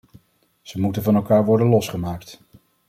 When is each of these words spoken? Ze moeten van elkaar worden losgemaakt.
Ze 0.61 0.79
moeten 0.79 1.03
van 1.03 1.15
elkaar 1.15 1.45
worden 1.45 1.67
losgemaakt. 1.67 2.39